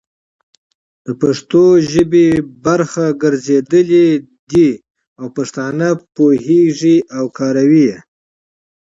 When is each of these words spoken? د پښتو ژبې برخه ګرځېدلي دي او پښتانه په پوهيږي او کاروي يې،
د 1.05 1.07
پښتو 1.21 1.63
ژبې 1.91 2.27
برخه 2.65 3.05
ګرځېدلي 3.23 4.07
دي 4.51 4.69
او 5.19 5.25
پښتانه 5.37 5.87
په 5.99 6.03
پوهيږي 6.15 6.97
او 7.17 7.25
کاروي 7.37 7.83
يې، 7.89 7.99